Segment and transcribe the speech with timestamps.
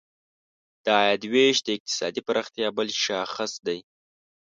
[0.83, 3.79] د عاید ویش د اقتصادي پراختیا بل شاخص دی.